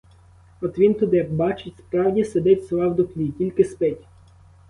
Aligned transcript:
От 0.61 0.77
він 0.79 0.93
туди,— 0.93 1.23
бачить, 1.31 1.79
справді 1.79 2.23
сидить 2.23 2.65
сова 2.67 2.87
в 2.87 2.95
дуплі, 2.95 3.31
тільки 3.31 3.63
спить. 3.63 4.07